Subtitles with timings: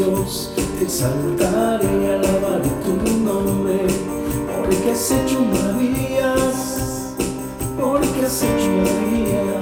[0.00, 3.86] Te exaltaré y alabaré tu nombre,
[4.56, 7.14] porque has hecho maravillas,
[7.78, 9.59] porque has hecho maravillas.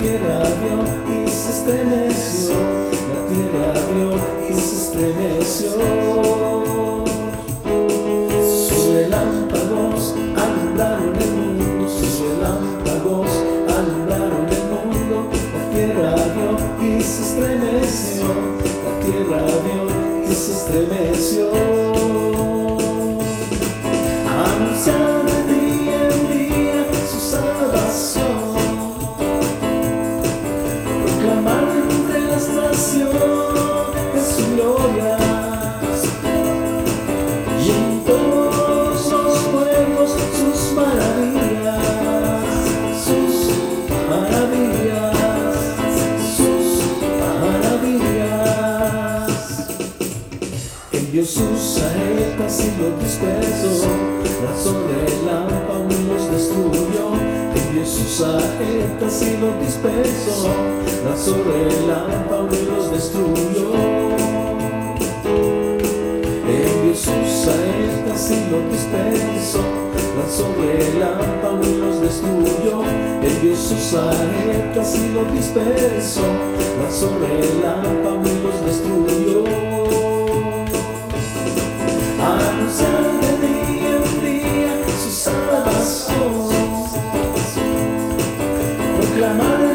[0.00, 0.78] tierra vio
[1.14, 2.54] y se estremeció,
[3.12, 4.10] la tierra vio
[4.48, 5.70] y se estremeció.
[8.66, 13.30] Sus relámpagos alumbraron el mundo, sus relámpagos
[13.68, 18.24] alumbraron el mundo, la tierra vio y se estremeció,
[18.84, 21.89] la tierra vio y se estremeció.
[51.20, 53.90] Dios usa saetas y los dispersó,
[54.42, 57.12] razón del lámpara los destruyó.
[57.52, 60.48] Que Dios usa saetas y los dispersó,
[61.04, 63.68] razón del lámpara los destruyó.
[66.48, 69.60] En Dios usa saetas y los dispersó,
[70.16, 72.80] razón del lámpara los destruyó.
[73.20, 76.22] Que Dios usa saetas y los dispersó,
[76.82, 79.70] razón del lámpara los destruyó.
[89.20, 89.69] Clamar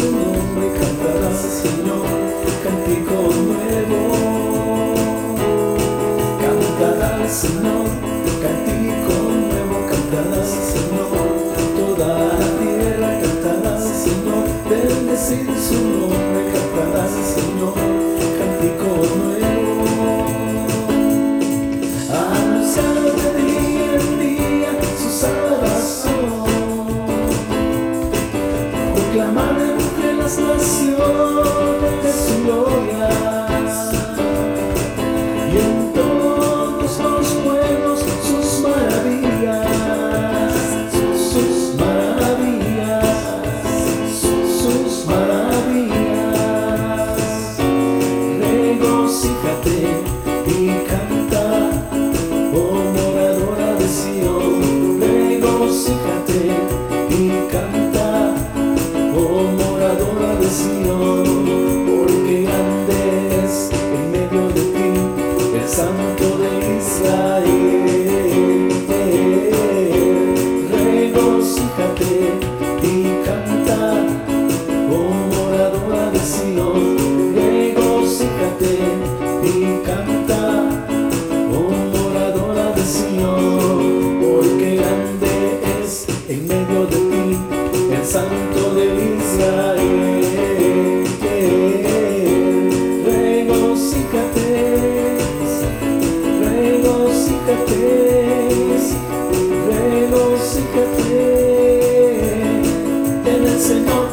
[0.00, 0.99] so lonely.
[30.30, 31.59] sensación.
[88.50, 88.84] santo de
[89.16, 91.04] Israel.
[93.04, 94.48] Regocíjate,
[96.40, 97.82] regocíjate,
[99.70, 101.18] regocíjate
[103.26, 104.09] en el Señor.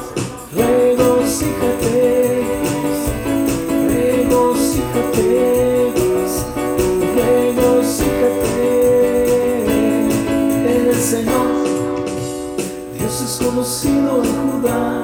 [13.88, 15.04] en Judá,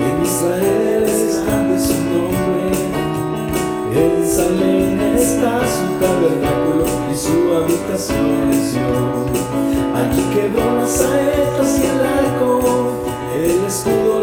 [0.00, 2.70] en Israel es grande su nombre.
[3.94, 9.40] En Salem está su tabernáculo y su habitación es Dios.
[9.94, 13.04] Allí quebró las y el arco,
[13.34, 14.21] el escudo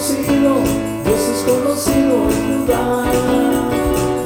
[0.00, 0.54] conocido,
[1.04, 3.04] Dios es conocido en Judá.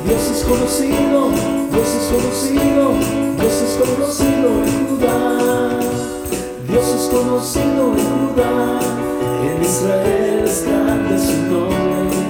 [0.06, 1.30] Dios es conocido,
[1.72, 2.92] Dios es conocido,
[3.40, 5.70] Dios es conocido en Judá.
[6.68, 8.78] Dios es conocido en Judá.
[9.42, 12.22] En Israel es grande su nombre.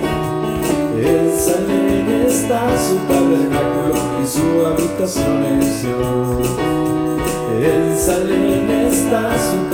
[1.03, 6.49] En Salem está su tabernáculo y su habitación es Dios.
[7.61, 9.74] En Salem está su tabernáculo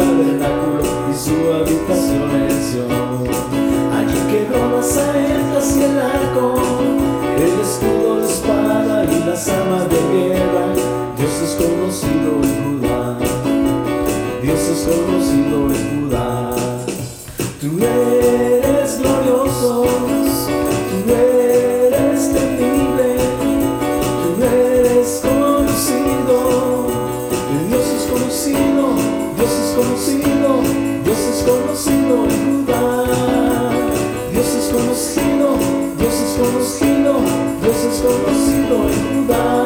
[39.30, 39.59] conocido